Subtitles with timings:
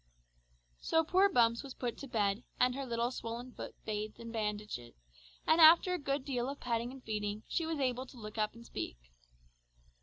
[0.79, 4.79] So poor Bumps was put to bed, and her little swollen foot bathed and bandaged,
[5.45, 8.55] and after a good deal of petting and feeding, she was able to look up
[8.55, 8.97] and speak.